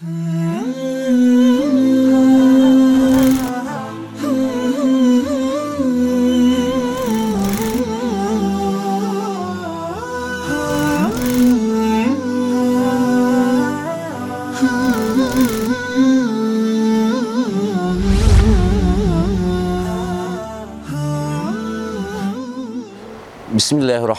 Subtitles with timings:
[0.00, 0.28] Mm.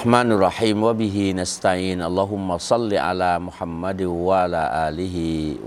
[0.10, 5.18] الرحمن الرحيم وبه نستعين اللهم صل على محمد وعلى آله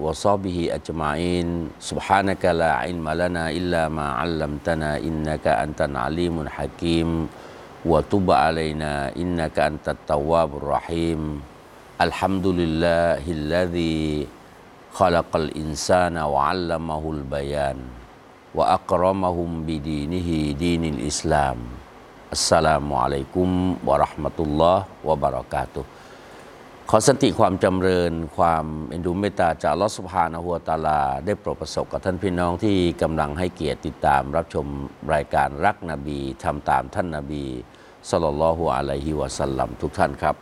[0.02, 7.10] وصحبه أجمعين سبحانك لا علم لنا إلا ما علمتنا إنك أنت العليم الحكيم
[7.86, 11.20] وتب علينا إنك أنت التواب الرحيم
[12.02, 14.26] الحمد لله الذي
[14.90, 17.78] خلق الإنسان وعلمه البيان
[18.58, 21.58] وأكرمهم بدينه دين الإسلام
[22.34, 23.48] อัสสลามุอะลัยกุม
[23.88, 25.80] วะราะห์มะตุลลอฮ์วะบะเราะกาตุ
[26.90, 34.66] ขอสันติความจำเริญ ความเอ็นดูเมตตาจาก الله سبحانه وتعالى ได้โปรดประสบกับท่านพี่น้องที่กำลังให้เกียรติติดตามรับชม
[35.14, 37.44] รายการรักนบีทำตามท่านนบี
[38.10, 40.36] صلى الله عليه وسلم ทุกท่านครับ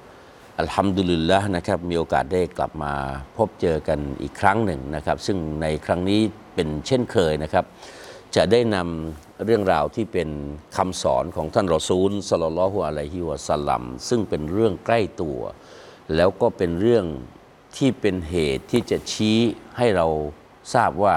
[0.61, 2.95] الحمد لله นะครับมีโอกาสได้กลับมา
[3.37, 6.21] พบเจอกันอีกครั้งหนึ่งนะครับ ซึ่งในครั้งนี้
[6.55, 7.67] เป็นเช่นเคยนะครับ
[8.37, 10.29] จะได้นำเรื่องราวที่เป็น
[10.77, 15.39] คำสอนของท่านรอซูล صلى الله عليه وسلمซึ่งเป็นเรื่องใกล้ตัว
[16.17, 17.05] แล้วก็เป็นเรื่อง
[17.77, 19.39] ที่เป็นเหตุที่จะชี้
[19.79, 20.07] ให้เรา
[20.75, 21.17] ทราบว่า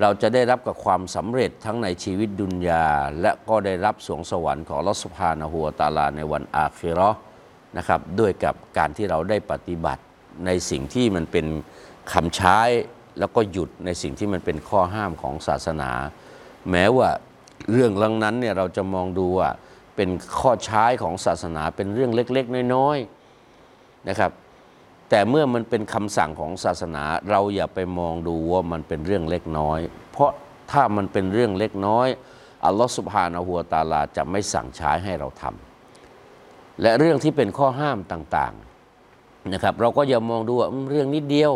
[0.00, 2.86] เราจะได้รับกับความสำเร็จทั้งในชีวิตดุนยา
[3.20, 7.20] และก็ได้รับสวงสวรรค์ของลอสุบฮานะฮูวตาลาในวันอาคิราะห์
[7.76, 10.02] นะครับด้วยกับการที่เราได้ปฏิบัติ
[10.46, 11.46] ในสิ่งที่มันเป็น
[12.12, 12.58] คำใช้
[13.18, 15.90] แล้วก็หยุดในสิ่งที่มันเป็นข้อห้ามของศาสนา
[16.70, 17.08] แม้ว่า
[17.72, 19.48] เรื่องเรื่องนั้นเนี่ยเราจะมองดูว่า
[19.96, 24.30] เป็นข้อใช้ของศาสนาเป็นเรื่องเล็ก ๆ น้อยๆนะครับ
[25.10, 29.78] แต่เมื่อมันเป็นคำสั่งของศาสนา เราอย่าไปมองดูว่ามันเป็นเรื่องเล็กน้อย
[30.12, 30.30] เพราะ
[30.72, 32.08] ถ้ามันเป็นเรื่องเล็กน้อย
[32.64, 41.52] อัลลอฮฺสุบฮานะฮูวตาลาจะไม่สั่งใช้ให้เราทำและเรื่องที่เป็นข้อห้ามต่างๆนะครับ เราก็อย่ามองดูว่าเรื่องนิดเดียว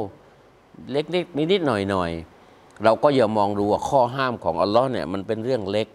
[0.92, 5.86] เล็กๆนิดๆหน่อยๆเราก็อย่ามองดูว่าข้อห้ามของอัลลอฮ์เนี่ยมันเป็นเรื่องเล็ก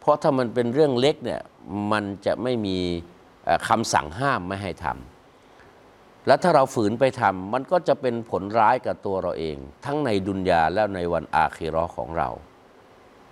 [0.00, 1.40] เพราะถ้ามันเป็นเรื่องเล็กเนี่ย
[1.92, 2.78] มันจะไม่มี
[3.44, 12.28] เอ่อคำสั่งห้ามไม่ให้ทำแล้วถ้าเราฝืนไปทำมันก็จะเป็นผลร้ายกับตัวเราเอง ทั้งในดุนยาและในวันอาคีราะห์ของเรา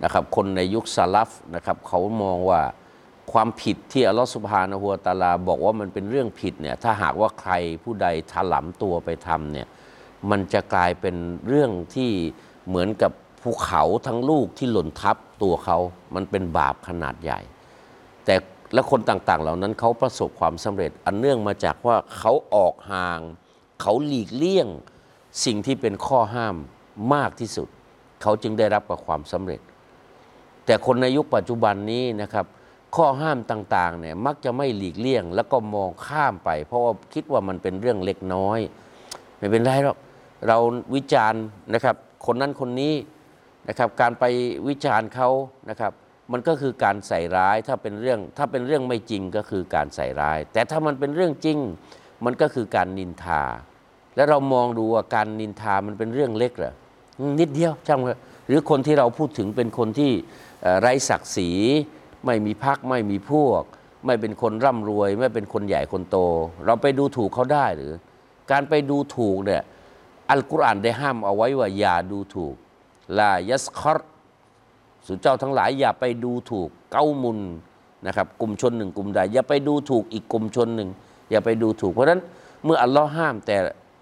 [0.03, 2.61] นะครับคนในยุคซาลัฟนะครับเขามองว่า
[3.31, 9.67] ความผิดที่อัลลอฮฺสุบฮานะฮูวตาลา บอกว่ามันเป็นเรื่องผิดเนี่ยถ้าหากว่าใครผู้ใดถลำตัวไปทำเนี่ย
[10.29, 11.15] มันจะกลายเป็น
[11.47, 12.11] เรื่องที่
[12.67, 13.11] เหมือนกับ
[13.41, 15.77] ภูเขาทั้งลูกที่หล่นทับตัวเขา
[16.15, 17.39] มันเป็นบาปขนาดใหญ่
[18.25, 18.35] แต่
[18.73, 23.19] และคนต่างๆ เหล่านั้นเขาประสบความสำเร็จ อันเนื่องมาจากว่าเขาออกห่าง
[23.81, 24.67] เขาหลีกเลี่ยง
[25.45, 26.55] สิ่งที่เป็นข้อห้าม
[27.13, 27.67] มากที่สุด
[28.21, 29.61] เขาจึงได้รับกับความสำเร็จ
[30.65, 32.45] แต่คนในยุคปัจจุบันนี้นะครับ
[32.95, 38.59] ข้อห้ามต่างๆเนี่ยมักจะไม่หลีกเลี่ยง แล้วก็มองข้ามไป เพราะว่าคิดว่ามันเป็นเรื่องเล็กน้อย
[39.37, 39.97] ไม่เป็นไรหรอก
[40.47, 40.57] เรา
[40.95, 41.43] วิจารณ์
[41.73, 42.93] นะครับ คนนั้นคนนี้
[43.69, 44.23] นะครับ การไป
[44.67, 45.29] วิจารณ์เขา
[45.69, 45.91] นะครับ
[46.31, 51.57] มันก็คือการใส่ร้ายถ้าเป็นเรื่องถ้าเป็นเรื่องไม่จริงก็คือการใส่ร้าย แต่ถ้ามันเป็นเรื่องจริง
[52.25, 53.43] มันก็คือการนินทา
[54.15, 56.73] แล้วเรามองดูว่าการนินทามันเป็นเรื่องเล็กเหรอ
[57.39, 58.01] นิดเดียวช่าง
[58.47, 60.11] หรือคนที่เราพูดถึงเป็นคนที่
[60.79, 61.49] ไร้ศักดิ์ศรี
[62.25, 63.63] ไม่มีพักไม่มีพวก
[64.05, 66.17] ไม่เป็นคนร่ำรวย ไม่เป็นคนใหญ่คนโต
[66.65, 67.93] เราไปดูถูกเขาได้หรือ
[68.51, 69.63] การไปดูถูกเนี่ย
[70.31, 72.55] อัลกุรอานได้ห้ามเอาไว้ว่าอย่าดูถูก
[73.17, 73.97] ลายัสคอร
[75.07, 77.39] สุเจ้าทั้งหลายอย่าไปดูถูกเก้ามุน
[78.07, 80.89] นะครับกลุ่มชนหนึ่งกลุ่มใด อย่าไปดูถูกอีกกลุ่มชนหนึ่ง
[81.31, 82.21] อย่าไปดูถูก เพราะฉะนั้น
[82.63, 83.57] เมื่ออัลลอฮ์ห้ามแต่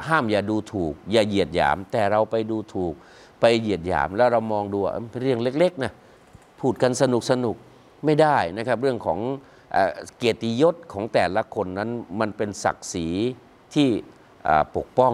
[0.07, 2.93] ห้ามอย่าดูถูก อย่าเหยียดหยาม แต่เราไปดูถูก
[3.39, 4.79] ไปเหยียดหยาม แล้วเรามองดู
[5.21, 5.91] เรื่องเล็กๆนะ
[6.59, 7.55] พูดกันสนุกสนุก
[8.05, 9.19] ไม่ได้นะครับ เรื่องของ
[9.73, 9.77] เอ
[10.17, 13.07] เกียรติยศของแต่ละคนนั้นมันเป็นศักดิ์ศรี
[13.73, 13.87] ที่
[14.75, 15.13] ปกป้อง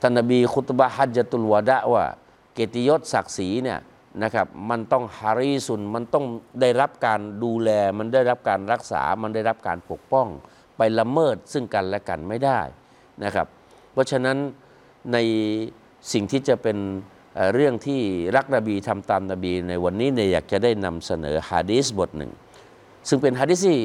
[0.00, 2.04] ท่านนบีคุตบะฮัจตุลวะดะว่า
[2.54, 3.78] เกียรติยศศักดิ์ศรีเนี่ย
[4.22, 6.24] นะครับมันต้องฮาริสุนมันต้อง
[6.60, 10.26] ได้รับการดูแล มันได้รับการรักษา มันได้รับการปกป้อง
[10.76, 12.60] ไปละเมิดซึ่งกันและกันไม่ได้
[13.24, 13.46] นะครับ
[13.92, 14.36] เพราะฉะนั้น
[15.12, 15.18] ใน
[16.12, 16.78] สิ่งที่จะเป็น
[17.54, 18.00] เรื่องที่
[18.36, 22.32] รักนบีทำตามนบีในวันนี้เนี่ยอยากจะได้นำเสนอฮะดีษบทหนึ่ง
[23.08, 23.78] ซึ่งเป็นฮะดีษที่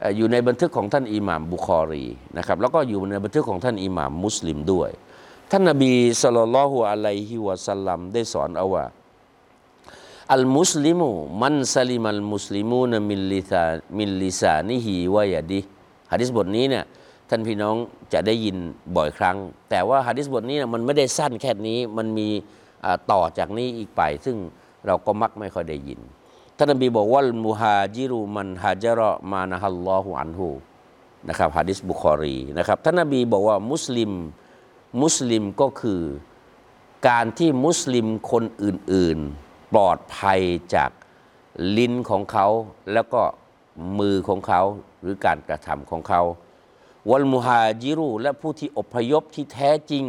[0.00, 2.04] เอ่ออยู่ในบันทึกของท่านอิหม่ามบุคอรี
[2.38, 4.90] นะครับแล้วก็อยู่ในบันทึกของท่านอิหม่ามมุสลิมด้วย
[5.54, 8.84] ท่านนบี صلى الله عليه وسلم ได้สอนเอาว่า
[10.34, 13.64] المسلم من سلم المسلمون من لسا
[13.98, 15.60] มิลลิซานิฮิวะยะดิ
[16.12, 16.84] ฮะดิษบทนี้เนี่ย
[17.28, 17.76] ท่านพี่น้อง
[18.12, 18.56] จะได้ยิน
[18.96, 19.36] บ่อยครั้ง
[19.70, 22.28] แต่ว่าฮะดิษบทนี้นะมันไม่ได้สั้นแค่นี้มันมี
[23.10, 24.36] ต่อจากนี้อีกไป ซึ่ง
[24.86, 26.00] เราก็มักไม่ค่อยได้ยิน
[26.56, 30.48] ท่านนบีบอกว่ามุฮาจิรุมันฮาจาระมานะฮัลลอฮุอันฮู
[31.28, 34.12] นะครับฮะดิษบุคอรีนะครับท่านนบีบอกว่ามุสลิม
[35.00, 36.02] มุสลิมก็คือ
[37.08, 40.40] การที่มุสลิมคนอื่น ๆ ปลอดภัย
[40.74, 40.90] จาก
[41.76, 42.46] ลิ้นของเขา
[42.92, 43.22] แล้วก็
[43.98, 44.62] มือของเขา
[45.02, 46.22] หรือการกระทำของเขา
[47.10, 50.04] วัลมุฮาจิรูและผู้ที่อพยพที่แท้จริง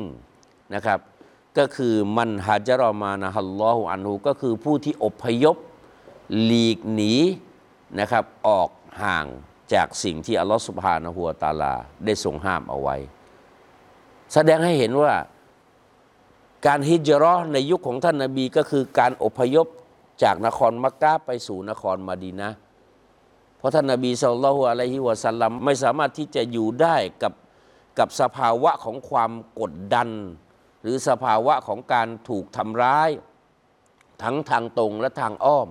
[0.73, 0.99] นะครับ
[1.57, 5.57] ก็คือมันฮาจารอมานะฮัลลอฮุอันฮูก็คือผู้ที่อพยพ
[6.43, 7.13] หลีกหนี
[7.99, 8.69] นะครับออก
[9.03, 9.25] ห่าง
[9.73, 11.73] จากสิ่งที่อัลลอฮฺสุบฮานะฮูวตาลา
[12.05, 12.97] ได้ทรงห้ามเอาไว้
[14.33, 15.13] แสดงให้เห็นว่า
[16.67, 19.67] การฮิจราะห์ในยุคของท่านนาบีก็คือการอพยพ
[20.23, 22.51] จากนครมักกะไปสู่นครมาดีนะ
[23.57, 27.33] เพราะท่านนาบีสุลต่านอะลัยฮิวะสัลลัมไม่สามารถที่จะอยู่ได้กับ
[27.99, 30.09] กับสภาวะของความกดดัน
[30.81, 33.09] หรือสภาวะของการถูกทำร้าย
[34.23, 35.69] ทั้งทางตรงและทางอ้อม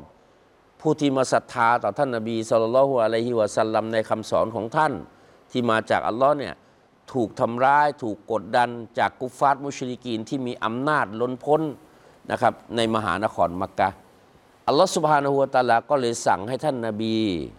[0.80, 4.92] ผู้ที่มาศรัทธาต่อท่านนาบีสุลต่านอะลัยฮิวะสัลลัมในคำสอนของท่าน
[5.50, 6.54] ที่มาจากอัลลอฮ์เนี่ย
[7.14, 8.68] ถูกทำร้าย ถูกกดดัน
[8.98, 11.60] จากกุฟฟาร์มุชริกีนที่มีอำนาจล้นพ้น
[12.30, 13.88] นะครับในมหานครมักกะ
[14.68, 17.16] อัลลอฮฺสุบฮานะฮูวตาลาก็เลยสั่งให้ท่านนาบี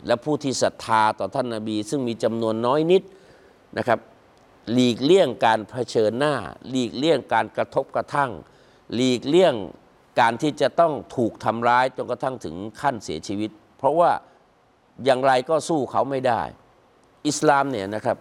[0.07, 3.03] และผู้ที่ศรัทธาต่อท่านนาบี ซึ่งมีจำนวนน้อยนิด
[3.77, 3.99] นะครับ
[4.71, 6.33] หลีกเลี่ยงการเผชิญหน้า
[6.69, 8.31] หลีกเลี่ยงการกระทบกระทั่ง
[8.93, 9.55] หลีกเลี่ยง
[10.19, 14.11] การที่จะต้องถูกทำร้ายจนกระทั่งถึงขั้นเสียชีวิต เพราะว่า
[15.05, 16.41] อย่างไรก็สู้เขาไม่ได้
[17.27, 18.17] อิสลามเนี่ยนะครับ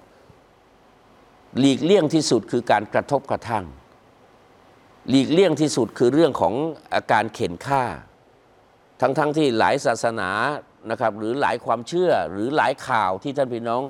[1.58, 3.64] หลีกเลี่ยงที่สุดคือการกระทบกระทั่ง
[5.08, 6.54] หลีกเลี่ยงที่สุดคือเรื่องของ
[6.94, 7.84] อาการเข็นฆ่า
[9.00, 10.30] ทั้งๆทที่หลายศาสนา
[10.90, 13.82] นะครับหรือหลายความเชื่อหรือหลายข่าวที่ท่านพี่น้อง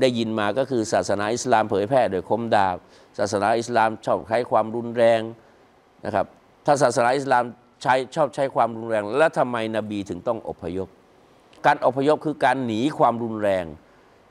[0.00, 2.76] ได้ยินมาก็คือศาสนาอิสลามเผยแพร่โดยคมดาบ
[3.18, 5.20] ศาสนาอิสลามชอบใช้ความรุนแรง
[6.04, 6.26] นะครับ
[6.66, 7.44] ถ้าศาสนาอิสลาม
[7.82, 10.88] ใช้ชอบใช้ความรุนแรง แล้วทำไมนบีถึงต้องอพยพ
[11.66, 13.64] การอพยพคือการหนีความรุนแรง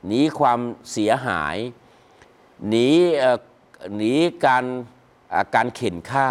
[0.06, 0.58] หนีความ
[0.92, 1.56] เสียหาย
[2.68, 2.88] หนี
[3.96, 4.12] หนี
[4.44, 4.64] การ
[5.54, 6.28] การเข็นฆ่า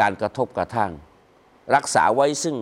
[0.00, 0.92] การกระทบกระทั่ง
[1.74, 2.56] รักษาไว้ซึ่ง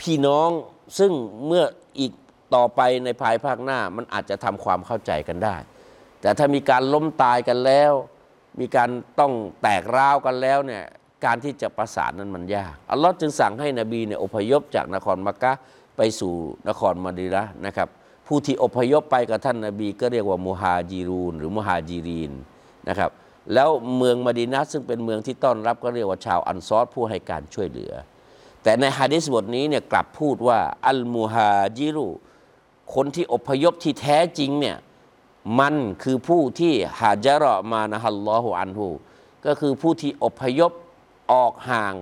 [0.00, 0.50] พี่น้อง
[0.98, 1.12] ซึ่ง
[1.46, 1.64] เมื่อ
[1.98, 2.12] อีก
[2.54, 5.56] ต่อไปในภายภาคหน้ามันอาจจะทำความเข้าใจกันได้
[6.20, 7.92] แต่ถ้ามีการล้มตายกันแล้ว
[8.60, 8.90] มีการ
[9.20, 10.84] ต้องแตกร้าวกันแล้วเนี่ย
[11.24, 15.52] การที่จะประสานนั้นมันยาก อัลลอฮ์จึงสั่งให้นบีเนี่ยอพยพจากนครมักกะ
[15.96, 16.34] ไปสู่
[16.68, 17.88] นครมาดีนะห์นะครับ
[18.34, 22.32] ผู้ที่อพยพไปกับท่านนาบีก็เรียกว่ามุฮาจีรูน หรือมุฮาจีรีน
[22.88, 23.10] นะครับ
[23.54, 27.92] แล้วเมืองมาดีนะห์ซึ่งเป็นเมืองที่ต้อนรับก็เรียกว่าชาวอันซอรผู้ให้การช่วยเหลือ
[28.62, 30.58] แต่ในฮะดิษบทนี้เนี่ยกลับพูดว่า
[30.88, 32.06] อัลมุฮาจิรุ
[32.94, 34.76] คนที่อพยพที่แท้จริงเนี่ย
[35.60, 38.88] มันคือผู้ที่ฮาจาระมานะฮัลลอฮุอันฮู
[39.46, 40.72] ก็คือผู้ที่อพยพ
[41.32, 41.94] ออกห่าง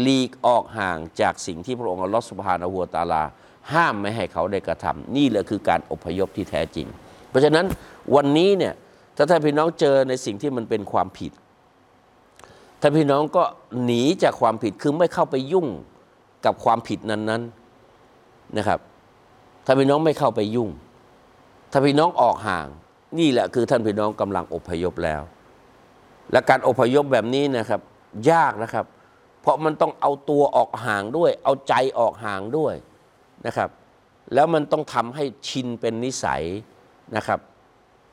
[0.00, 3.24] หลีกออกห่างจากสิ่งที่พระองค์อัลลอฮฺสุบฮานะฮูวตาลา
[3.72, 6.86] ห้ามไม่ให้เขาได้กระทำนี่แหละคือการอพยพที่แท้จริง
[7.28, 7.66] เพราะฉะนั้น
[8.14, 8.74] วันนี้เนี่ย
[9.16, 11.32] ถ้าท่านพี่น้องเจอในสิ่งที่มันเป็นความผิด
[12.80, 13.44] ท่านพี่น้องก็
[13.84, 15.66] หนีจากความผิดคือไม่เข้าไปยุ่ง
[16.44, 18.78] กับความผิดนั้นๆนะครับ
[19.64, 20.70] ท่านพี่น้องไม่เข้าไปยุ่ง
[21.70, 22.66] ท่านพี่น้องออกห่าง
[23.18, 25.22] นี่แหละคือท่านพี่น้องกำลังอพยพแล้ว
[26.32, 27.80] และการอพยพแบบนี้นะครับ
[28.30, 28.86] ยากนะครับ
[29.40, 32.74] เพราะมันต้องเอาตัวออกห่างด้วย เอาใจออกห่างด้วย
[33.46, 33.70] นะครับ
[34.34, 36.42] แล้วมันต้องทำให้ชินเป็นนิสัย
[37.16, 37.40] นะครับ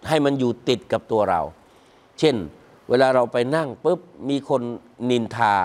[0.07, 1.41] ให้มันอยู่ติดกับตัวเรา
[2.19, 2.35] เช่น
[2.89, 4.61] เวลาเราไปนั่งปุ๊บมีคน
[5.09, 5.55] นินทา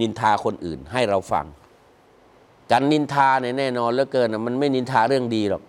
[0.00, 1.46] นินทาคนอื่นให้เราฟัง
[2.70, 5.62] การนินทาเนี่ยแน่นอนเหลือเกินมันไม่นินทาเรื่องดีหรอก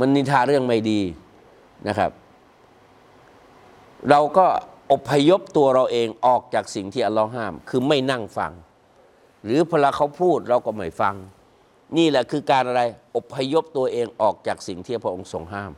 [0.00, 1.00] มันนินทาเรื่องไม่ดี
[1.88, 2.10] นะครับ
[4.10, 4.46] เราก็
[4.92, 8.52] อพยพตัวเราเองออกจากสิ่งที่อัลลอฮ์ห้าม คือไม่นั่งฟัง
[9.44, 11.14] หรือพอเขาพูดเราก็ไม่ฟัง
[11.96, 12.82] นี่แหละคือการอะไร
[13.16, 15.72] อพยพตัวเองออกจากสิ่งที่พระองค์ทรงห้าม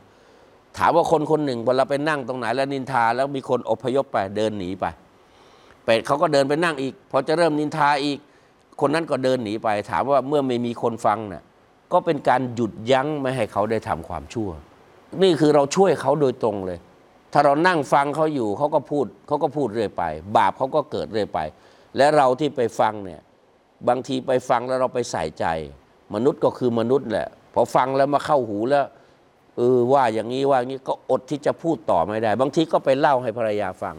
[0.77, 4.85] ถามว่าคนคนหนึ่งเวลาไปนั่งตรงไหนแล้วนินทาแล้วมีคนอพยพไปเดินหนีไป
[5.83, 8.19] ไปเขาก็เดินไปนั่งอีก พอจะเริ่มนินทาอีก
[8.81, 11.43] คนนั้นก็เดินหนีไป ถามว่าเมื่อไม่มีคนฟังเนี่ย
[11.91, 14.49] ก็เป็นการหยุดยั้งไม่ให้เขาได้ทำความชั่ว
[15.21, 16.79] นี่คือเราช่วยเขาโดยตรงเลย
[17.33, 20.03] ถ้าเรานั่งฟังเขาอยู่เขาก็พูดเขาก็พูดเรื่อยไป
[20.37, 21.39] บาปเขาก็เกิดเรื่อยไป
[21.97, 23.21] และเราที่ไปฟังเนี่ย
[23.87, 25.45] บางทีไปฟังแล้วเราไปใส่ใจ
[26.13, 28.85] มนุษย์ก็คือมนุษย์แหละ พอฟังแล้วมาเข้าหูแล้ว
[29.57, 33.95] เออว่าอย่างนี้ว่าอย่างนี้ก็อดที่จะพูดต่อไม่ได้ บางทีก็ไปเล่าให้ภรรยาฟัง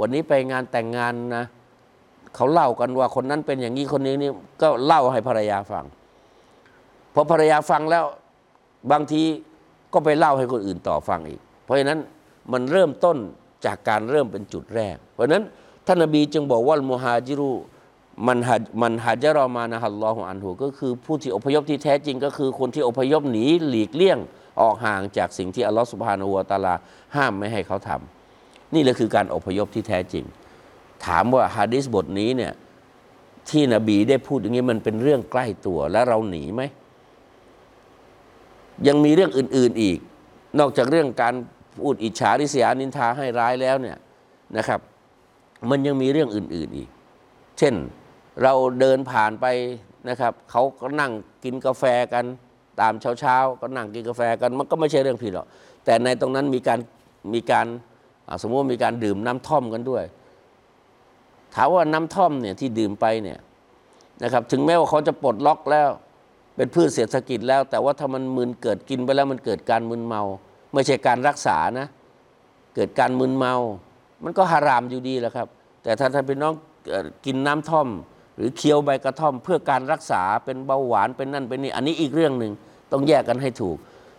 [0.00, 1.44] วันนี้ไปงานแต่งงานนะ
[2.34, 4.30] เขาเล่ากันว่าคนนั้นเป็นอย่างนี้คนนี้นี่
[4.62, 5.84] ก็เล่าให้ภรรยาฟัง
[7.14, 8.04] พอภรรยาฟังแล้ว
[8.92, 9.22] บางที
[9.92, 12.00] ก็ไปเล่าให้คนอื่นต่อฟังอีก เพราะฉะนั้น
[12.52, 13.16] มันเริ่มต้น
[13.64, 15.44] จากการเริ่มเป็นจุดแรก เพราะฉะนั้น
[15.86, 17.50] ท่านนบีจึงบอกว่ามุฮาจิรุ
[18.26, 24.18] มันฮัจมันฮัจรอมานะฮัลลอฮุอันหูก็คือผู้ที่อพยพที่แท้จริงก็คือคนที่อพยพหนีหลีกเลี่ยง
[24.60, 26.74] ออกห่างจากสิ่งที่อัลลอฮฺสุบฮานาหูวตาลา
[27.16, 30.24] ห้ามไม่ให้เขาทำนี่แหละคือการอพยพที่แท้จริง
[31.06, 32.52] ถามว่าฮะดิษบทนี้เนี่ย
[33.50, 36.62] ที่นบีได้พูดอย่างนี้มันเป็นเรื่องใกล้ตัวแล้วเราหนีไหม
[38.88, 39.98] ยังมีเรื่องอื่น ๆอีก
[40.58, 41.34] นอกจากเรื่องการ
[41.80, 43.96] พูดอิจฉาริษยานินทาให้ร้ายแล้วเนี่ย
[44.56, 44.80] นะครับ
[45.70, 46.88] มันยังมีเรื่องอื่น ๆอีก
[47.58, 47.74] เช่น
[48.42, 49.46] เราเดินผ่านไป
[50.08, 51.12] นะครับเขาก็นั่ง
[51.44, 52.24] กินกาแฟกัน
[52.80, 55.46] ตามเช้าๆก็นั่งกินกาแฟกันมันก็ไม่ใช่เรื่องผิดหรอก
[55.84, 56.78] แต่ในตรงนั้นมีการ
[57.34, 57.66] มีการ
[58.42, 60.04] สมมติว่ามีการดื่มน้ำท่อมกันด้วย
[61.54, 63.38] ถามว่าน้ำท่อมเนี่ยที่ดื่มไปเนี่ย
[64.22, 65.88] นะครับถึงแม้ว่าเขาจะปลดล็อกแล้ว
[66.56, 70.22] เป็นพืชเศรษฐกิจแล้ว แต่ว่าถ้ามันมึนเกิดกินไปแล้วมันเกิดการมึนเมา
[70.74, 71.86] ไม่ใช่การรักษานะ
[72.74, 73.54] เกิดการมึนเมา
[74.24, 75.48] มันก็ฮารามอยู่ดีแหละครับ
[75.82, 76.54] แต่ถ้าท่านเป็นน้อง
[77.26, 77.88] กินน้ำท่อม
[78.38, 82.52] หรือเคี้ยวใบกระท่อมเพื่อการรักษาเป็นเบาหวานเป็นนั่นเป็นนี่อันนี้อีกเรื่องหนึ่ง
[82.92, 83.76] ต้องแยกกันให้ถูก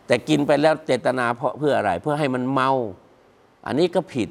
[0.08, 2.70] แต่กินไปแล้วเจตนาเพราะเพื่ออะไร เพื่อให้มันเมา
[3.66, 4.30] อันนี้ก็ผิด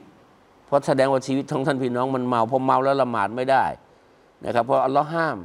[0.67, 3.65] เพราะแสดงว่าชีวิตของท่านพี่น้องมันเมาพอเมาแล้วละหมาดไม่ได้
[4.45, 5.39] นะครับเพราะอัลลอฮ์ห้าม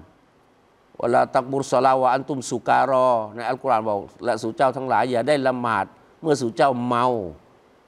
[0.97, 5.85] เวลาตักบุรสลาวะอันตุมสุการอในอัลกุรอานบอกและสู่เจ้าทั้งหลายอย่าได้ละหมาด
[6.21, 7.05] เมื่อสู่เจ้าเมา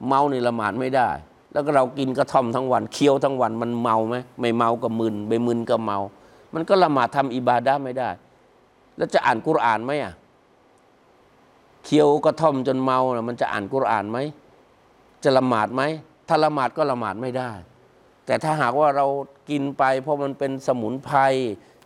[0.07, 1.09] เมานี่ละหมาดไม่ได้
[1.51, 5.99] แล้วก็เรากินกระท่อมทั้งวันเคี้ยวทั้งวันมันเมาไหมไม่เมาก็มึนไม่มึนก็เมา
[6.55, 8.09] มันก็ละหมาดทำอิบาดะไม่ได้
[8.97, 10.13] แล้วจะอ่านกุรอานไหมอะ
[11.85, 14.17] เคี้ยวกระท่อมจนเมานะมันจะอ่านกุรอานไหม
[15.23, 15.81] จะละหมาดไหม
[16.27, 17.51] ถ้าละหมาดก็ละหมาดไม่ได้
[18.25, 19.05] แต่ถ้าหากว่าเรา
[19.49, 21.19] กินไป เพราะมันเป็นสมุนไพร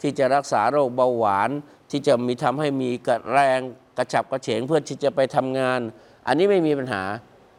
[0.01, 1.49] ที่จะรักษาโรคเบาหวาน
[1.89, 3.59] ที่จะมีทำให้มีกระแรง
[3.97, 5.79] กระฉับกระเฉงเพื่อที่จะไปทำงาน
[6.27, 7.03] อันนี้ไม่มีปัญหา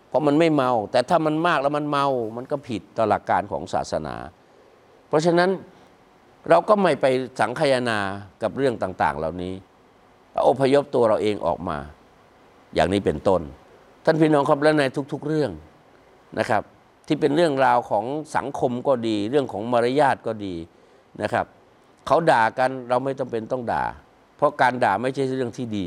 [0.09, 4.17] เพราะมันไม่เมา แต่ถ้ามันมากแล้วมันเมา มันก็ผิดต่อหลักการของศาสนา
[5.09, 5.51] เพราะฉะนั้น
[6.49, 7.07] เราก็ไม่ไป
[7.41, 7.99] สังคายนา
[8.43, 9.55] กับเรื่องต่าง ๆ เหล่านี้
[10.49, 11.79] อพยพตัวเราเองออกมา
[12.75, 13.43] อย่างนี้เป็นต้น
[14.05, 14.83] ท่านพี่น้องครับและใน
[15.13, 15.51] ทุก ๆ เรื่อง
[16.39, 16.63] นะครับ
[17.07, 18.05] ที่เป็นเรื่องราวของ
[18.37, 20.55] สังคมก็ดี เรื่องของมารยาทก็ดี
[21.23, 21.47] นะครับ
[22.07, 23.85] เขาด่ากันเราไม่จำเป็นต้องด่า
[24.37, 25.87] เพราะการด่าไม่ใช่เรื่องที่ดี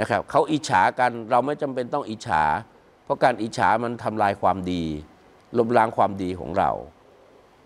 [0.00, 2.42] นะครับเขาอิจฉากันเราไม่จำเป็นต้องอิจฉา
[3.04, 4.82] เพราะการอิจฉามันทำลายความดี
[5.56, 6.70] ลบล้างความดีของเรา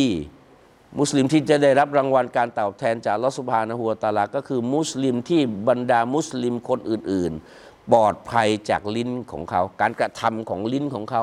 [0.99, 11.23] มุสลิมที่จะได้รับรางวัลการตอบแทนจาก الله سبحانه وتعالى ก็คือมุสลิมที่บรรดามุสลิมคนอื่น ๆ ปลอดภัยจากลิ้นของเขา การกระทำของลิ้นของเขา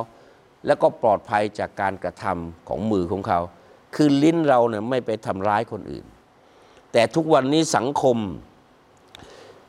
[0.66, 3.40] แล้วก็ปลอดภัยจากการกระทำของมือของเขา
[3.96, 6.06] คือลิ้นเราเนี่ยไม่ไปทำร้ายคนอื่น
[6.92, 8.18] แต่ทุกวันนี้สังคม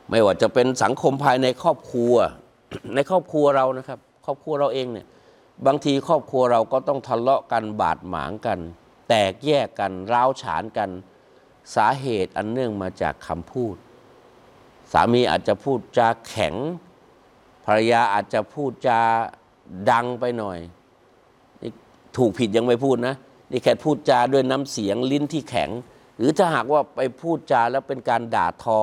[0.09, 2.13] ไม่ว่าจะเป็นสังคมภายในครอบครัว
[2.95, 5.07] ในครอบครัวเรานะครับ ครอบครัวเราเองเนี่ย
[5.65, 8.59] บางทีครอบครัวเราก็ต้องทะเลาะกันบาดหมางกัน
[9.09, 10.89] แตกแยกกันร้าวฉานกัน
[11.75, 13.75] สาเหตุอันเนื่องมาจากคำพูด
[14.91, 16.55] สามีอาจจะพูดจาแข็ง
[17.65, 18.99] ภรรยาอาจจะพูดจา
[19.91, 20.59] ดังไปหน่อย
[21.61, 21.71] นี่
[22.17, 23.15] ถูกผิดยังไม่พูดนะ
[23.51, 25.69] นี่แค่พูดจาด้วยน้ำเสียงลิ้นที่แข็ง
[26.17, 28.81] หรือถ้าหากว่าไปพูดจาแล้วเป็นการด่าทอ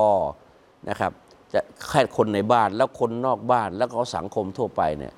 [0.89, 1.13] นะครับ
[1.53, 5.15] จะแค่คนในบ้านแล้วคนนอกบ้านแล้วก็สังคมทั่วไปเนี่ย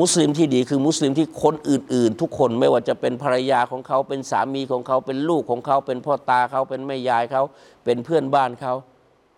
[0.00, 7.42] มุสลิมที่ดีคือมุสลิมที่คนอื่น ๆ ทุกคนไม่ว่าจะเป็นภรรยาของเขาเป็นสามีของเขาเป็นลูกของเขา เป็นพ่อตาเขาเป็นแม่ยายเขา
[7.84, 8.74] เป็นเพื่อนบ้านเขา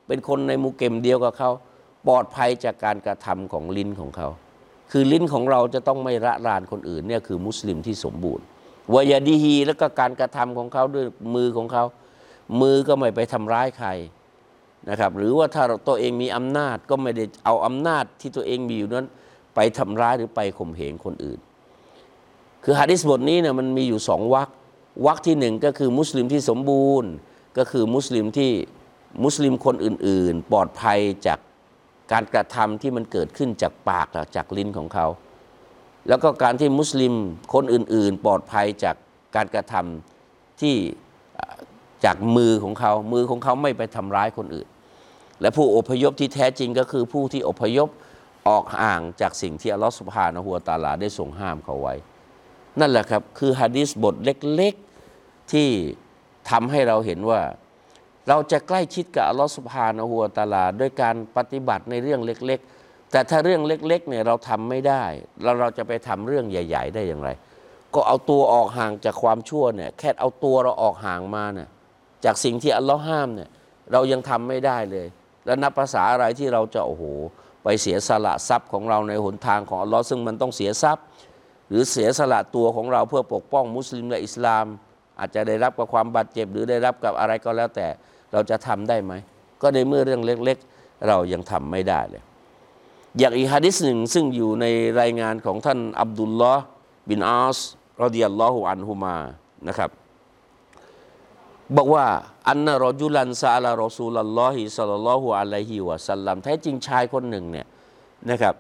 [0.07, 1.51] เป็นคนในหมู่เก็มเดียวกับเขา
[2.07, 4.29] ปลอดภัยจากการกระทำของลิ้นของเขา
[4.91, 8.45] คือลิ้นของเราจะต้องไม่ระรานคนอื่นเนี่ยคือมุสลิมที่สมบูรณ์
[8.95, 11.85] วายาดีฮีแล้วก็การกระทำของเขาด้วยมือของเขา
[12.61, 13.89] มือก็ไม่ไปทำร้ายใคร
[14.91, 19.09] นะครับหรือว่าถ้าเราตัวเองมีอำนาจก็ไม่ได้เอาอำนาจที่ตัวเองมีอยู่นั้น
[19.55, 21.39] ไปทำร้ายหรือไปข่มเหงคนอื่น
[22.65, 24.49] คือฮะดิษบทนี้เนี่ยมันมีอยู่สองวรรค
[25.07, 27.11] วรรคที่หนึ่งก็คือมุสลิมที่สมบูรณ์
[27.59, 28.53] ก็คือมุสลิมที่
[29.25, 31.39] มุสลิมคนอื่น ๆ ปลอดภัยจาก
[32.13, 35.07] การกระทำที่มันเกิดขึ้นจากปากจากลิ้นของเขา
[36.09, 37.15] แล้วก็การที่มุสลิม
[37.55, 38.97] คนอื่น ๆ ปลอดภัยจาก
[39.37, 40.77] การกระทำที่
[42.05, 44.69] จากมือของเขา มือของเขาไม่ไปทำร้ายคนอื่น
[45.41, 47.89] และผู้อพยพที่แท้จริงก็คือผู้ที่อพยพ
[48.49, 51.95] ออกห่างจากสิ่งที่อัลลอฮฺสุบฮานะฮูวตาลาได้ทรงห้ามเขาไว้
[52.81, 55.69] นั่นแหละครับ คือฮะดีษบทเล็กๆที่
[56.51, 57.41] ทำให้เราเห็นว่า
[58.29, 65.05] เราจะใกล้ชิดกับอัลลอฮฺสุบฮานะฮูวตาลาด้วยการปฏิบัติในเรื่องเล็ก ๆ แต่ถ้าเรื่องเล็กๆเนี่ยเราทำไม่ได้
[65.43, 67.31] แล้วเราจะไปทำเรื่องใหญ่ ๆ ได้อย่างไร
[67.95, 71.69] ก็เอาตัวออกห่างจากความชั่วเนี่ยแค่เอาตัวเราออกห่างมาเนี่ย
[72.25, 73.49] จากสิ่งที่อัลลอฮ์ห้ามเนี่ย
[73.93, 75.07] เรายังทำไม่ได้เลย
[75.45, 77.05] แล้วนับภาษาอะไรที่เราจะโอ้โห
[77.63, 81.05] ไปเสียสละทรัพย์ของเราในหนทางของอัลลอฮ์ซึ่งมันต้องเสียทรัพย์
[81.69, 84.65] หรือเสียสละตัวของเราเพื่อปกป้องมุสลิมและอิสลาม
[85.19, 87.87] อาจจะได้รับกับความบาดเจ็บ หรือได้รับกับอะไรก็แล้วแต่
[88.33, 89.13] เราจะทำได้ไหม
[89.63, 92.23] ก็ในเมื่อเรื่องเล็กๆ เรายังทำไม่ได้เลย
[93.19, 94.67] อย่างอีกฮะดิษหนึ่งซึ่งอยู่ใน
[95.01, 96.63] รายงานของท่านอับดุลลอฮ์
[97.09, 97.59] บินอาส
[98.03, 99.17] รอดิยัลลอฮุอันฮุมา
[99.69, 99.91] นะครับ
[101.77, 102.07] บอกว่า
[102.49, 107.67] อันนารอจุลันซาลารอซูลัลลอฮิสัลลัลลอฮุอะลัยฮิวะสัลลัมแท้จริงชายคนหนึ่งเนี่ย
[108.31, 108.55] นะครับ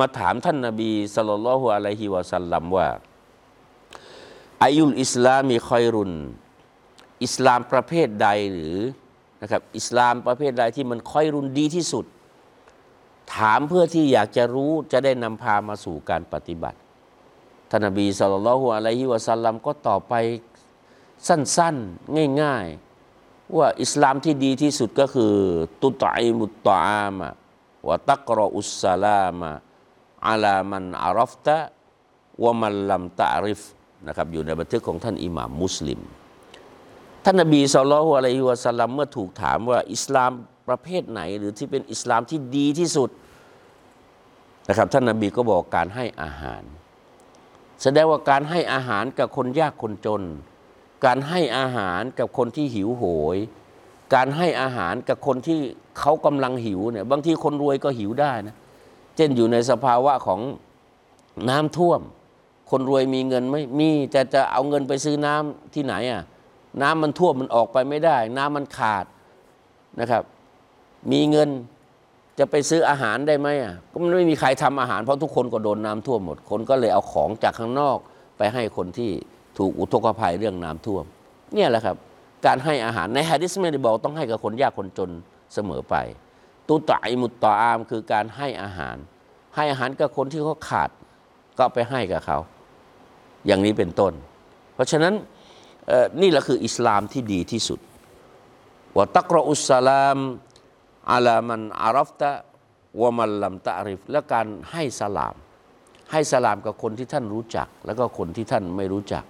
[0.00, 2.88] มาถามท่านนบีสัลลัลลอฮุอะลัยฮิวะสัลลัมว่า
[4.64, 6.12] อายุลอิสลามีคอยรุน
[7.24, 8.78] อิสลามประเภทใดหรือ
[9.42, 12.04] นะครับอิสลามประเภทใดที่มันคอยรุนดีที่สุด
[13.34, 16.78] ถามเพื่อที่อยากจะรู้จะได้นำพามาสู่การปฏิบัติ
[17.70, 20.14] ท่านนบีสัลลัลลอฮุอะลัยฮิวะสัลลัมก็ตอบไป
[21.26, 25.34] สั้นๆ ง่ายๆ ว่าอิสลามที่ดีที่สุดก็คือ
[25.82, 27.28] ตุตอิมุตตอามะ
[27.88, 29.50] วะตักรออุสสลามะ
[30.28, 31.58] อาลามันอารัฟตะ
[32.44, 33.60] วะมันลัมตะริฟ
[34.06, 36.00] นะครับอยู่ในบันทึกของท่านอิหม่ามมุสลิม
[37.24, 40.30] ท่านนบีสุลต่านอะลัยฮิวะสัลลัมเมื่อถูกถามว่าอิสลาม
[40.68, 43.10] ประเภทไหน หรือที่เป็นอิสลามที่ดีที่สุด
[44.68, 46.62] นะครับท่านนบีก็บอกการให้อาหาร
[47.82, 50.22] แสดงว่าการให้อาหารกับคนยากคนจน
[51.04, 53.04] การให้อาหารกับคนที่หิวโห
[53.36, 53.38] ย
[54.14, 55.58] การให้อาหารกับคนที่
[55.98, 58.56] เขากำลังหิวเนี่ยบางทีคนรวยก็หิวได้นะ
[59.16, 60.40] เช่นอยู่ในสภาวะของ
[61.50, 62.00] น้ำท่วม
[62.70, 66.22] คนรวยมีเงินไหมมีแต่จะเอาเงินไปซื้อน้ำที่ไหนอะ
[66.82, 69.04] น้ำมันท่วมมันออกไปไม่ได้ น้ำมันขาด
[70.00, 70.22] นะครับ
[71.12, 71.48] มีเงิน
[72.38, 77.98] จะไปซื้ออาหารได้ไหมอะก็มันไม่มีใครทำอาหารเพราะทุกคนก็โดนน้ำท่วมหมด คนก็เลยเอาของจากข้างนอก
[78.38, 79.10] ไปให้คนที่
[79.58, 81.04] ถูกอุทกภัยเรื่องน้ำท่วม
[81.54, 81.96] เนี่ยแหละครับ
[82.46, 85.10] การให้อาหารในฮะดิษไม่ได้บอกต้องให้กับคนยากคนจน
[85.54, 85.94] เสมอไป
[86.68, 88.96] ตุตะอิมุตตออามคือการให้อาหาร
[89.56, 90.90] ให้อาหารกับคนที่เขาขาด
[91.58, 92.38] ก็ไปให้กับเขา
[93.46, 94.12] อย่างนี้เป็นต้น
[94.74, 95.14] เพราะฉะนั้น
[96.20, 97.80] นี่แหละคืออิสลามที่ดีที่สุด
[98.96, 100.18] วะตักรออุสสลาม
[101.10, 102.30] อาลามันอารัฟตะ
[103.00, 105.34] วะมันลัมตะริฟและการให้สลาม
[106.12, 109.24] ให้สลามกับคนที่ท่านรู้จัก แล้วก็คนที่ท่านไม่รู้จัก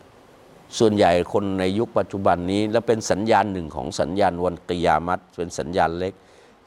[0.79, 6.15] ส่วนใหญ่คนในยุคปัจจุบันนี้ และเป็นสัญญาณหนึ่งของสัญญาณวันกิยามัตเป็นสัญญาณเล็ก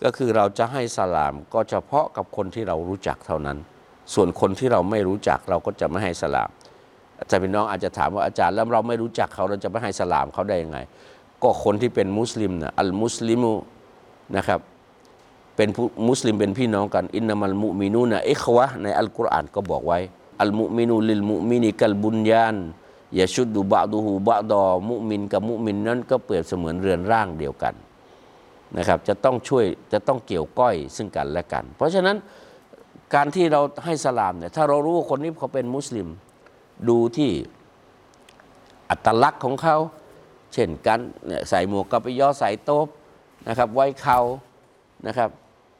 [0.04, 3.58] ก็คือเราจะให้สลามก็เฉพาะกับคนที่เรารู้จักเท่านั้น
[4.14, 6.50] ส่วนคนที่เราไม่รู้จักเราก็จะไม่ให้สลาม
[7.20, 10.80] อาจารย์พี่น้องอาจจะถามว่าอาจารย์แล้วเราไม่รู้จักเขาเราจะไม่ให้สลามเขาได้ยังไง
[11.44, 13.52] ก็คนที่เป็นมุสลิมนะอัลมุสลิมู
[14.36, 14.60] นะครับ
[15.56, 15.70] เป็น
[16.10, 20.00] มุสลิมเป็นพี่น้องกันอินนามัลมุมินูนะอิควะในอัลกุรอานก็บอกไว้
[20.42, 22.56] อัลมุมินูลิลมุมินิกัลบุญญาน
[23.18, 27.74] ยาชุดดูบะดูหูบะดอ มุมินกับมุมินนั้นก็เปรียบเสมือนเรือนร่างเดียวกัน
[28.78, 32.18] นะครับ จะต้องช่วยจะต้องเกี่ยวก้อยซึ่งกันและกัน เพราะฉะนั้น
[33.14, 36.08] การที่เราให้สลามเนี่ยถ้าเรารู้ว่าคนนี้เขาเป็นมุสลิม
[36.90, 37.32] ดูที่
[38.90, 39.78] อัตลักษณ์ของเขา
[40.54, 42.88] เช่นการเนี่ยใส่หมวกกะปิยอใส่โต๊บ
[43.48, 44.20] นะครับ ไว้เขา
[45.08, 45.30] นะครับ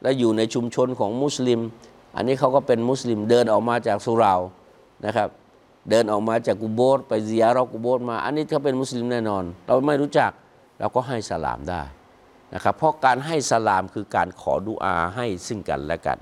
[0.02, 1.60] แล้วอยู่ในชุมชนของมุสลิม
[2.16, 4.34] อันนี้เขาก็เป็นมุสลิมเดินออกมาจากสุรา
[5.06, 5.28] นะครับ
[5.88, 10.30] เดินออกมาจากกุโบสไปเซียเรากุโบสมา อันนี้เขาเป็นมุสลิมแน่นอน เราไม่รู้จัก
[10.78, 11.82] เราก็ให้สลามได้
[12.54, 16.18] นะครับเพราะการให้สลามคือการขอดุอาให้ซึ่งกันและกัน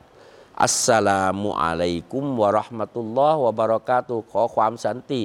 [0.63, 5.23] อัสสลามุอะลัยกุมวะราะห์มะตุลลอฮ์วะบารอกาตุขอความสันติ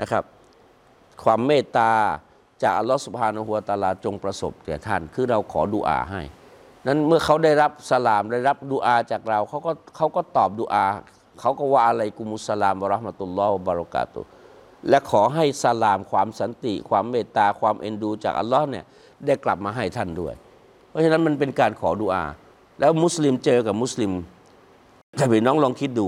[0.00, 0.24] นะครับ
[1.24, 1.92] ความเมตตา
[2.62, 6.22] จากอัลลอฮ์สุบฮานะฮูวะตะอาลาจงประสบแก่ท่าน คือเราขอดุอาให้
[6.86, 10.86] นั้นเมื่อเขาได้รับสลามได้รับดุอาจากเราเขาก็เขาก็ตอบดุอา
[11.40, 14.20] เขาก็ว่าอะไรกุมุสลามวะเรหมตุลลอฮ์บารอกาตุ
[14.88, 18.84] และขอให้สลามความสันติ ความเมตตาความเอ็นดูจากอัลลอฮ์เนี่ย
[19.26, 20.34] ได้กลับมาให้ท่านด้วย
[20.88, 22.24] เพราะฉะนั้นมันเป็นการขอดุอา
[22.78, 24.12] แล้วมุสลิมเจอกับมุสลิม
[25.18, 26.06] ถ้าพี่น้องลองคิดดู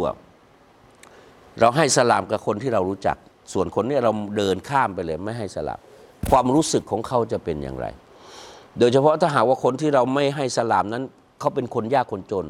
[1.59, 3.16] เราให้สลามกับคนที่เรารู้จัก
[3.53, 5.79] ส่วนคนนี้เราเดินข้ามไปเลยไม่ให้สลาม
[6.31, 7.87] ความรู้สึกของเขาจะเป็นอย่างไร
[8.79, 11.03] โดยเฉพาะถ้าหากว่าคนที่เราไม่ให้สลามนั้น
[11.40, 12.47] เขาเป็นคนยากคนจน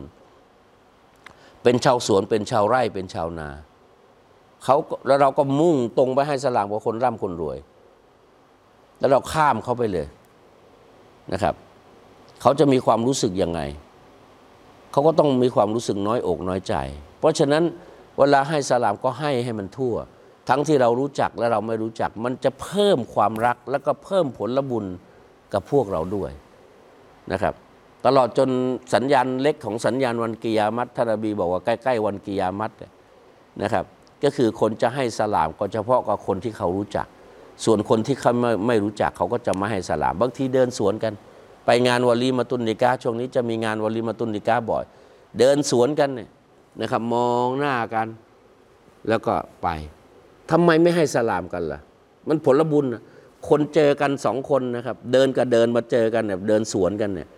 [1.62, 3.48] เป็นชาวสวนเป็นชาวไร่เป็นชาวนา
[4.64, 7.58] เขาแล้วเราก็มุ่งตรงไปให้สลามกับคนร่ำคนรวย
[8.98, 10.06] แล้วเราข้ามเขาไปเลย
[11.32, 11.54] นะครับ
[12.40, 13.60] เขาจะมีความรู้สึกยังไง
[14.92, 16.74] เขาก็ต้องมีความรู้สึกน้อยอกน้อยใจ
[17.18, 17.62] เพราะฉะนั้น
[18.18, 19.94] เวลาให้สลามก็ให้ให้มันทั่ว
[20.48, 24.84] ทั้งที่เรารู้จักและเราไม่รู้จัก มันจะเพิ่มความรักแล้วก็เพิ่มผลบุญ
[25.52, 26.30] กับพวกเราด้วย
[27.32, 27.54] นะครับ
[28.06, 28.50] ตลอดจน
[28.94, 32.72] สัญญาณเล็กของสัญญาณวันกิยามัตท่านนบีบอกว่าใกล้ ๆ วันกิยามัต
[33.62, 33.84] นะครับ
[34.24, 37.06] ก็คือคนจะให้สลามก็เฉพาะกับคนที่เขารู้จัก
[37.64, 41.12] ส่วนคนที่เขาไม่ไม่รู้จักเขาก็จะไม่ให้สลาม บางทีเดินสวนกัน
[41.66, 44.84] ไปงานวลีมาตุนนิกาช่วงนี้จะมีงานวลีมาตุนนิกาบ่อย
[45.38, 46.28] เดินสวนกันเนี่ย
[46.80, 48.06] นะครับมองหน้ากัน
[49.08, 49.68] แล้วก็ไป
[50.50, 51.80] ทำไมไม่ให้สลามกันล่ะ
[52.28, 53.02] มันผลบุญนะ
[53.48, 57.28] คนเจอกันสองคนนะครับ เดินกับเดินมาเจอกันเนี่ยเดินสวนกันเนี่ย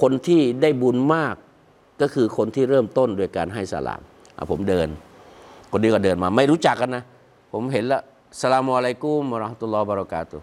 [0.00, 1.34] คนที่ได้บุญมาก
[2.00, 4.02] ก็คือคนที่เริ่มต้นโดยการให้สลาม
[4.50, 4.88] ผมเดิน
[5.70, 7.04] คนนี้ก็เดินมา ไม่รู้จักกันนะ
[7.52, 8.02] ผมเห็นแล้ว
[8.40, 10.38] สลามอะลัยกุมราตุลลอบะเรากาตุ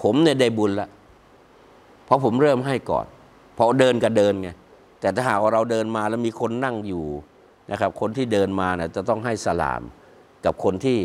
[0.00, 0.88] ผมเนี่ยได้บุญละ
[2.04, 3.06] เพราะผมเริ่มให้ก่อน
[3.54, 4.48] เพราะเดินกับเดินไง
[5.00, 7.04] แต่ถ้าหากเราเดินมาแล้วมีคนนั่งอยู่
[7.70, 9.82] นะครับ คนที่เดินมาเนี่ยจะต้องให้สลาม
[10.44, 10.98] กับคนที่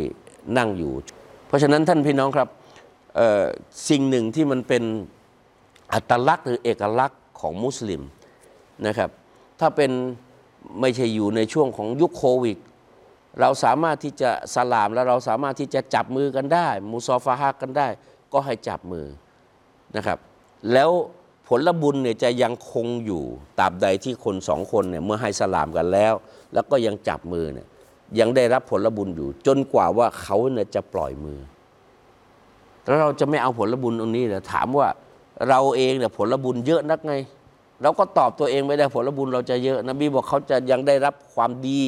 [0.58, 0.92] นั่งอยู่
[1.46, 2.48] เพราะฉะนั้นท่านพี่น้องครับ
[3.88, 4.82] สิ่งหนึ่งที่มันเป็น
[5.92, 8.02] อัตลักษณ์หรือเอกลักษณ์ ของมุสลิม
[8.86, 9.10] นะครับ
[9.60, 9.90] ถ้าเป็น
[10.80, 12.58] ไม่ใช่อยู่ในช่วงของยุคโควิด
[13.40, 17.88] เราสามารถที่จะสลามแล้วเราสามารถที่จะจับมือกันได้ มุซอฟาฮะกันได้
[18.32, 19.06] ก็ให้จับมือ
[19.96, 20.18] นะครับ
[20.72, 20.90] แล้ว
[21.48, 23.22] ผลบุญเนี่ยจะยังคงอยู่
[23.58, 26.14] ตราบใดที่คนสองคนเนี่ยเมื่อให้สลามกันแล้ว
[26.52, 27.66] แล้วก็ยังจับมือเนี่ย
[28.18, 31.38] ยังได้รับผลบุญอยู่ จนกว่าว่าเขาเนี่ยจะปล่อยมือ
[32.84, 34.88] แล้วเราจะไม่เอาผลบุญตรงนี้เหรอถามว่า
[35.48, 37.14] เราเองเนี่ยผลบุญเยอะนักไง
[37.82, 41.82] เราก็ตอบตัวเองไม่ได้ผลบุญเราจะเยอะนบีบอกเขาจะยังได้รับความดี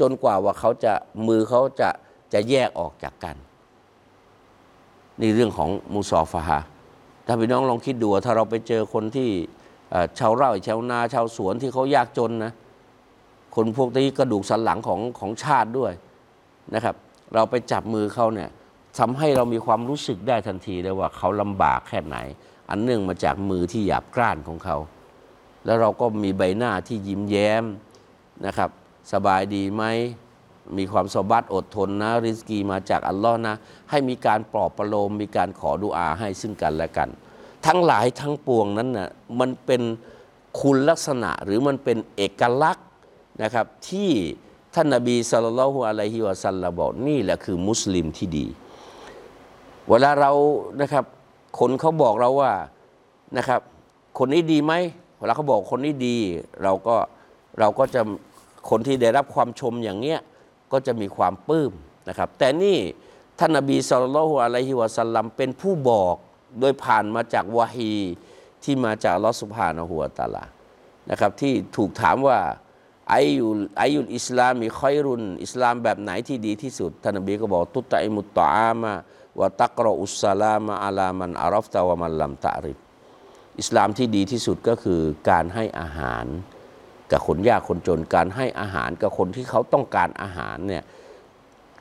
[0.00, 0.92] จนกว่าว่าเขาจะ
[1.26, 1.88] มือเขาจะ
[2.32, 3.36] จะแยกออกจากกัน
[5.20, 6.60] นี่เรื่องของมูซอฟาฮะ
[7.26, 9.28] ถ้าพี่น้องลองคิดดูว่าถ้าเราไปเจอคนที่
[10.18, 12.52] ชาวไร่ชาวนาชาวสวนที่เขายากจนนะ
[13.54, 15.92] คนพวกนี้กระดูกสันหลังของของชาติด้วย
[16.74, 16.94] นะครับ
[17.34, 18.50] เราไปจับมือเขาเนี่ย
[18.98, 22.16] ทำให้เรามีความรู้สึกได้ทันทีเลยว่าเขาลำบากแค่ไหน
[22.70, 24.76] อันเนื่องมาจากมือที่หยาบกร้านของเขา
[25.64, 27.64] แล้วเราก็มีใบหน้าที่ยิ้มแย้ม
[28.46, 28.70] นะครับ
[29.12, 29.84] สบายดีไหม
[30.76, 33.54] มีความสบัดอดทนนะ ริสกีมาจากอัลลอฮ์นะ
[33.90, 37.08] ให้มีการปลอบประโลม มีการขอดุอาให้ซึ่งกันและกัน
[37.66, 39.82] ทั้งหลายทั้งปวงนั้นนะ่ะมันเป็น
[40.60, 42.86] คุณลักษณะหรือมันเป็นเอกลักษณ์
[43.42, 44.10] นะครับที่
[44.74, 48.46] ท่านนบีสุลต่านละฮุอะลัยฮิวะสัลลัมบอกนี่แหละคือมุสลิมที่ดี
[49.88, 50.32] เวลาเรา
[50.80, 51.04] นะครับ
[51.58, 52.52] คนเขาบอกเราว่า
[53.38, 53.60] นะครับ
[54.18, 54.72] คนนี้ดีไหม
[55.18, 56.18] เวลาเขาบอกคนนี้ดี
[56.62, 56.96] เราก็
[57.58, 58.00] เราก็จะ
[58.70, 60.18] คนที่ได้รับความชมอย่างเนี้ย
[60.72, 61.72] ก็จะมีความปลื้ม
[62.08, 62.78] นะครับ แต่นี่
[63.38, 66.16] ท่านนบีสุลต่านลฮุอะลัยฮิวะสัลลัมเป็นผู้บอก
[66.60, 67.92] โดยผ่านมาจากวะฮี
[68.64, 70.44] ที่มาจากลอสุบฮานะฮูวตาลา
[71.10, 72.38] นะครับ ที่ถูกถามว่า
[73.10, 73.48] ไอยุ
[73.80, 78.92] อยุลอิสลามมีคอยรุนอิสลามแบบไหนที่ดีที่สุดท่านนบีก็บอก ตุตตะอิมุตตอามะ
[79.40, 82.78] วะตักรออุสลามะอาลามันอารอฟตะวะมันลัมตะริบ
[83.60, 86.24] อิสลามที่ดีที่สุดก็คือการให้อาหาร
[87.10, 90.84] กับคนยากคนจนการให้อาหารกับคนที่เขาต้องการอาหารเนี่ย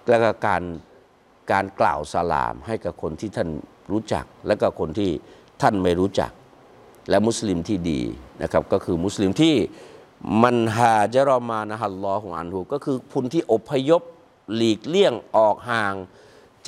[0.10, 0.64] แล้วก็การ
[1.52, 3.50] การกล่าวสลามให้กับคนที่ท่าน
[3.92, 5.10] รู้จัก และก็คนที่
[5.62, 6.32] ท่านไม่รู้จัก
[7.10, 8.02] และมุสลิมที่ดี
[8.42, 9.56] นะครับก็คือมุสลิมที่
[10.44, 14.02] มันฮาจารอมานะฮัลลอฮุอันฮูก็คือคุณที่อพยพ
[14.56, 15.96] หลีกเลี่ยงออกห่าง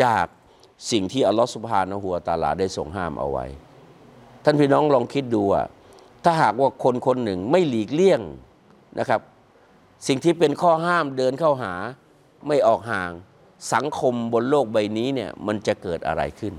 [0.04, 0.26] จาก
[0.92, 3.46] สิ่งที่อัลลอฮฺสุบฮานะฮูวตาลาได้ทรงห้ามเอาไว้
[4.44, 5.64] ท่านพี่น้องลองคิดดูว่า
[6.24, 8.22] ถ้าหากว่าคนคนหนึ่งไม่หลีกเลี่ยง
[9.00, 9.22] นะครับ
[10.08, 11.74] สิ่งที่เป็นข้อห้ามเดินเข้าหา
[12.48, 13.12] ไม่ออกห่าง
[13.74, 16.54] สังคมบนโลกใบนี้เนี่ยมันจะเกิดอะไรขึ้น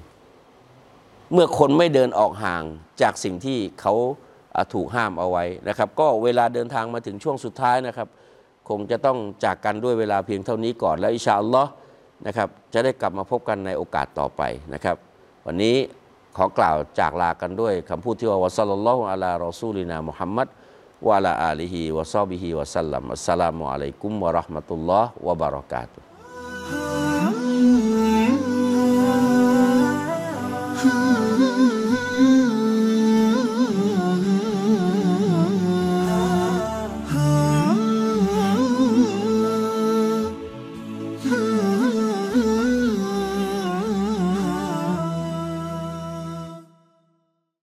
[1.32, 2.62] เมื่อคนไม่เดินออกห่าง
[3.02, 3.94] จากสิ่งที่เขา
[4.74, 8.08] ถูกห้ามเอาไว้นะครับ ก็เวลาเดินทางมาถึงช่วงสุดท้ายนะครับ
[8.68, 11.70] คงจะต้องจากกันด้วยเวลาเพียงเท่านี้ก่อนแล้วอิชาอัลลอฮ์
[12.26, 14.42] นะครับจะได้กลับมาพบกันในโอกาสต่อไป
[14.74, 14.96] นะครับ
[15.46, 15.76] วันนี้
[16.36, 20.48] ขอกล่าวจากลากันด้วยคำพูดที่ว่าวะซัลลัลลอฮุอะลารอซูลินามุฮัมมัด
[21.08, 27.15] วะลาอาลีฮิวะซอบิฮิวะสัลลัมอัสสลามุอะลัยกุมวะราะห์มะตุลลอฮ์วะบะเราะกาตุฮ์